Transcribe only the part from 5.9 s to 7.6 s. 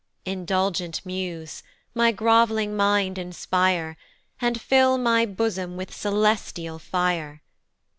celestial fire.